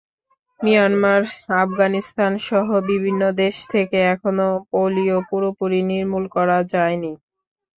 [0.59, 1.21] Myanmar,
[1.57, 7.11] আফগানিস্তানসহ বিভিন্ন দেশ থেকে এখনো পোলিও পুরোপুরি নির্মূল করা যায়নি।